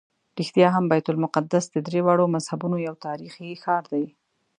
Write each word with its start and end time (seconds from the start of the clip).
رښتیا 0.39 0.67
هم 0.75 0.85
بیت 0.91 1.05
المقدس 1.09 1.65
د 1.71 1.77
درېواړو 1.87 2.25
مذهبونو 2.35 2.77
یو 2.87 2.95
تاریخي 3.05 3.49
ښار 3.63 3.83
دی. 3.93 4.05